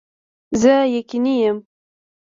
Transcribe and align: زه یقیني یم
زه 0.61 0.73
یقیني 0.95 1.33
یم 1.47 1.57